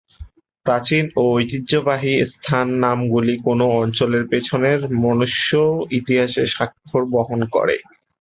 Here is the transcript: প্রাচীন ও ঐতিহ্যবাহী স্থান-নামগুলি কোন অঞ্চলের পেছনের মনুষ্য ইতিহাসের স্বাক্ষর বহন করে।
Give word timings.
প্রাচীন 0.65 1.03
ও 1.15 1.33
ঐতিহ্যবাহী 1.33 2.13
স্থান-নামগুলি 2.33 3.35
কোন 3.45 3.59
অঞ্চলের 3.81 4.23
পেছনের 4.31 4.79
মনুষ্য 5.01 5.49
ইতিহাসের 5.91 6.47
স্বাক্ষর 6.47 7.03
বহন 7.13 7.39
করে। 7.55 7.75